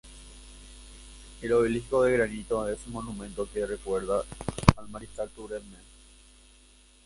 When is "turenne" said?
5.29-5.77